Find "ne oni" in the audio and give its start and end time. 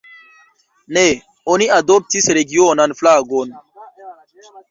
0.95-1.67